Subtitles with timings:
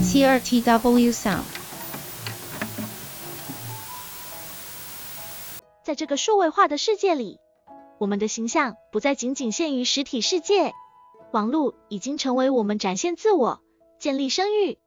[0.00, 1.42] CRTW Sound。
[5.84, 7.38] 在这个数位化的世界里，
[7.98, 10.72] 我们的形象不再仅仅限于实体世界，
[11.32, 13.60] 网络已经成为我们展现自我、
[13.98, 14.78] 建立声誉，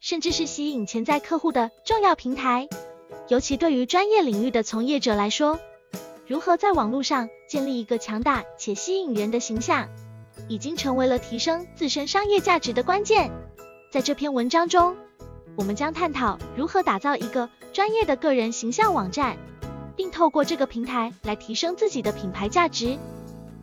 [0.00, 2.68] 甚至是吸引潜在客户的重要平台。
[3.28, 5.58] 尤其对于专业领域的从业者来说，
[6.26, 9.88] 如何在网络上建立一个强大且吸引人的形象，
[10.48, 13.30] 已经成为了提升自身商业价值的关键。
[13.90, 14.96] 在这篇文章中，
[15.56, 19.36] 我们将探讨如何打造一个专业的个人形象网站。
[20.00, 22.96] 并透过这个平台来提升自己的品牌价值。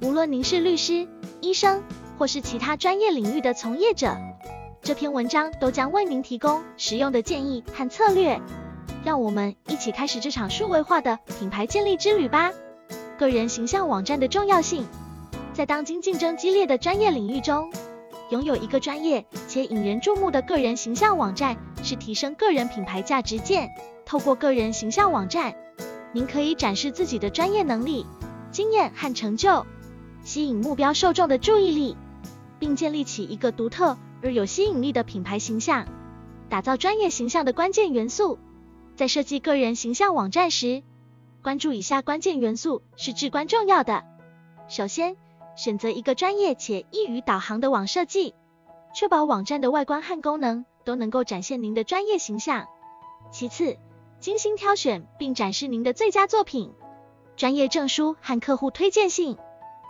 [0.04, 1.08] 无论您是律师、
[1.42, 1.82] 医生，
[2.16, 4.16] 或是其他专业领域的从业者，
[4.84, 8.40] 这篇文章都将为您提供实用的建议和策略。
[9.04, 12.52] 让我们一起开始这场数位化的品牌建立之旅吧。
[13.18, 14.86] 个人形象网站的重要性，
[15.54, 17.74] 在当今竞争激烈的专业领域中，
[18.30, 23.70] 拥有一个专业且引人注目的个人形象网站是提升个人品牌价值键。
[24.06, 25.56] 透过个人形象网站。
[26.14, 28.06] 您可以展示自己的专业能力、
[28.50, 29.66] 经验和成就，
[30.24, 31.98] 吸引目标受众的注意力，
[32.58, 35.86] 并建立起一个独特而有吸引力的品牌形象。
[36.50, 38.40] 打造专业形象的关键元素，
[38.96, 40.82] 在设计个人形象网站时，
[41.44, 44.06] 关注以下关键元素是至关重要的。
[44.70, 45.18] 首先，
[45.58, 48.36] 选择一个专业且易于导航的网设计，
[48.96, 52.68] 确保网站的外观和功能都能够展现您的专业形象。
[53.32, 53.76] 其次，
[54.20, 56.72] 精心挑选并展示您的最佳作品、
[57.36, 59.36] 专业证书和客户推荐信，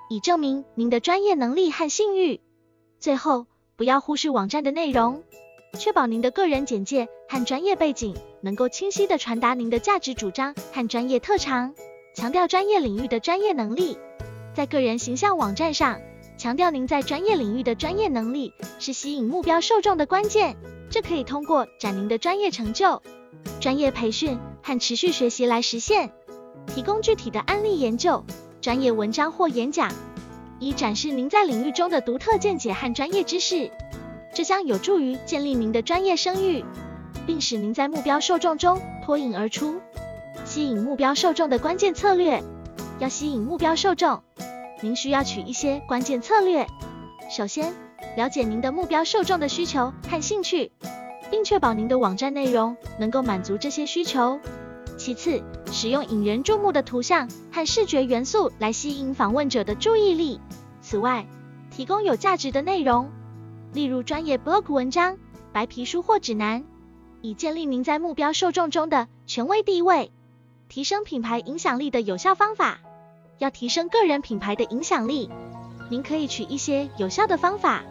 [0.10, 2.40] 以证明您的专业能力和信誉。
[3.00, 3.46] 最后，
[3.76, 5.22] 不要忽视网站的内容，
[5.78, 11.76] 确保您的个人简介和专业背景能够清晰地传达您的价值主张和专业特长，
[12.16, 13.98] 强调专业领域的专业能力。
[14.58, 16.00] 在个人形象网站上，
[16.36, 20.58] 强调您在专业领域的专业能力是吸引目标受众的关键。
[20.90, 23.04] 这可以通过展您的专业成就。
[23.60, 26.10] 专业培训和持续学习来实现，
[26.66, 28.26] 提供具体的案例研究、
[28.60, 29.92] 专业文章或演讲，
[30.58, 33.70] 以展示您在领域中的独特见解和专业知识。
[34.34, 36.66] 这将有助于建立您的专业声誉，
[37.28, 39.76] 并使您在目标受众中脱颖而出。
[40.46, 42.42] 吸引目标受众的关键策略，
[42.98, 44.24] 要吸引目标受众，
[44.82, 46.68] 您需要取一些关键策略。
[47.30, 47.74] 首先，
[48.16, 50.72] 了解您的目标受众的需求和兴趣。
[51.30, 54.40] 并确保您的网站内容能够满足这些需求。
[54.98, 60.40] 其次，使用引人注目的图像和视觉元素来吸引访问者的注意力。
[60.82, 61.28] 此外，
[61.70, 63.12] 提供有价值的内容，
[63.74, 65.18] 例如专业 blog 文章、
[65.52, 66.64] 白皮书或指南，
[67.22, 70.12] 以建立您在目标受众中的权威地位。
[70.70, 72.80] 提升品牌影响力的有效方法，
[73.40, 75.30] 要提升个人品牌的影响力，
[75.90, 77.84] 您可以取一些有效的方法。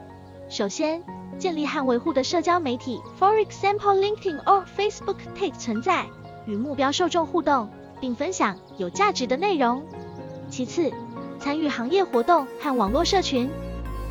[0.49, 1.03] 首先，
[1.39, 6.07] 建立和维护的社交媒体，for example LinkedIn or Facebook take 存在，
[6.47, 7.69] 与目标受众互动，
[8.01, 9.83] 并分享有价值的内容。
[10.51, 10.93] 其次，
[11.39, 13.51] 参与行业活动和网络社群，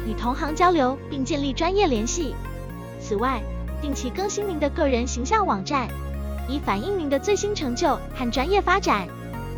[0.07, 2.34] 与同行交流并建立专业联系。
[3.00, 3.41] 此外，
[3.81, 5.88] 定期更新您的个人形象网站，
[6.50, 9.07] 以反映您的最新成就和专业发展。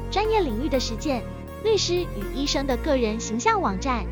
[0.10, 1.22] 专业领域的实践，
[1.68, 4.06] 律师与医生的个人形象网站。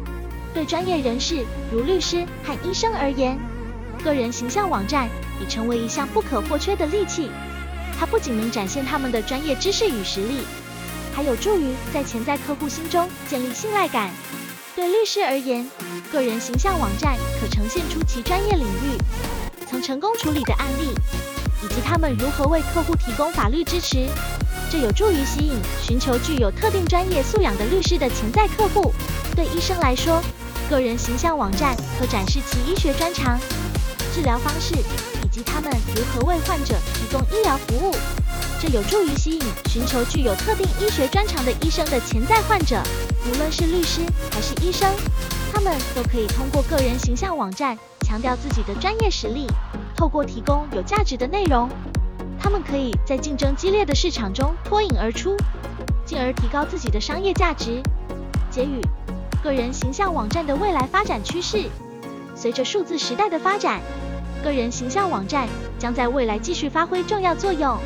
[0.54, 3.40] 对专业人士如律师和医生而言，
[4.04, 5.08] 个人形象网站
[5.42, 7.32] 已成为一项不可或缺的利器。
[7.98, 10.42] 它不仅能展现他们的专业知识与实力，
[11.14, 14.10] 还有助于在潜在客户心中建立信赖感。
[14.76, 15.66] 对律师而言，
[16.12, 18.98] 个人形象网站可呈现出其专业领域
[19.66, 20.90] 曾成功处理的案例，
[21.64, 24.08] 以及他们如何为客户提供法律支持。
[24.76, 28.94] 这有助于吸引寻求具有特定专业素养的律师的潜在客户。
[29.34, 30.22] 对医生来说，
[30.70, 33.40] 个人形象网站可展示其医学专长、
[34.14, 37.96] 治疗方式，以及他们如何为患者提供医疗服务。
[38.60, 42.78] 这有助于吸引寻求具有特定医学专长的医生的潜在患者。
[43.32, 44.94] 无论是律师还是医生，
[45.54, 49.48] 他们都可以通过个人形象网站强调自己的专业实力。
[49.96, 51.70] 透过提供有价值的内容，
[52.40, 55.36] 他们可以在竞争激烈的市场中脱颖而出，
[56.06, 57.82] 进而提高自己的商业价值。
[58.50, 58.82] 结语。
[59.44, 61.66] 个人形象网站的未来发展趋势，
[62.36, 63.80] 随着数字时代的发展，
[64.44, 65.48] 个人形象网站
[65.78, 67.78] 将在未来继续发挥重要作用。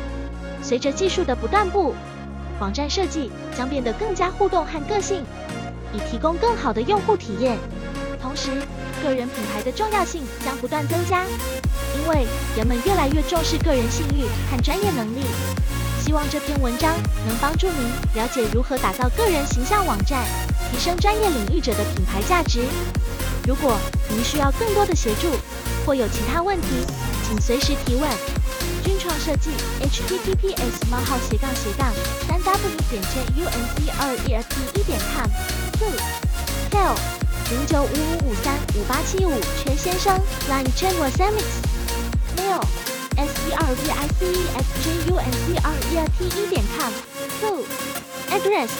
[0.62, 1.94] 随着技术的不断步，
[2.58, 5.22] 网站设计将变得更加互动和个性，
[5.92, 7.58] 以提供更好的用户体验。
[8.22, 8.50] 同时，
[9.02, 11.26] 个人品牌的重要性将不断增加，
[11.98, 12.26] 因为
[12.56, 15.24] 人们越来越重视个人信誉和专业能力。
[16.04, 16.94] 希望这篇文章
[17.26, 20.24] 能帮助您了解如何打造个人形象网站。
[20.72, 22.60] 提升专业领域者的品牌价值。
[23.46, 23.76] 如果
[24.08, 25.28] 您需要更多的协助，
[25.84, 26.68] 或有其他问题，
[27.26, 28.08] 请随时提问。
[28.84, 29.50] 军创设计
[29.82, 31.92] ，https: 冒号斜杠斜杠
[32.26, 35.28] 三 w 点 j u n c r e f t 一点 com。
[35.78, 35.90] two
[36.70, 36.94] tell
[37.50, 39.32] 零九五五五三五八七五
[39.62, 41.40] 全先生，line Chen Wasamix。
[41.40, 41.79] mail s
[42.40, 42.60] l
[43.16, 46.24] s e r v i c e s j u n c r e t
[46.24, 46.92] 一点 com。
[47.40, 47.64] two
[48.30, 48.70] address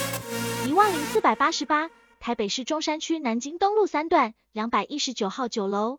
[0.67, 1.91] 一万零四百八十八，
[2.21, 5.99] 台北市中山区南京东路三段两百一十九号九楼。